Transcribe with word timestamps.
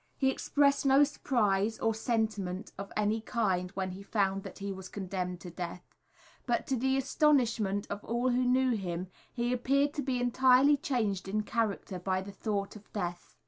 He 0.17 0.31
expressed 0.31 0.83
no 0.83 1.03
surprise 1.03 1.77
or 1.77 1.93
sentiment 1.93 2.71
of 2.75 2.91
any 2.97 3.21
kind 3.21 3.69
when 3.75 3.91
he 3.91 4.01
found 4.01 4.41
that 4.41 4.57
he 4.57 4.71
was 4.71 4.89
condemned 4.89 5.41
to 5.41 5.51
death, 5.51 5.93
but 6.47 6.65
to 6.65 6.75
the 6.75 6.97
astonishment 6.97 7.85
of 7.87 8.03
all 8.03 8.29
who 8.31 8.43
knew 8.43 8.71
him, 8.71 9.09
he 9.31 9.53
appeared 9.53 9.93
to 9.93 10.01
be 10.01 10.19
entirely 10.19 10.75
changed 10.75 11.27
in 11.27 11.43
character 11.43 11.99
by 11.99 12.19
the 12.19 12.31
thought 12.31 12.75
of 12.75 12.91
death. 12.93 13.35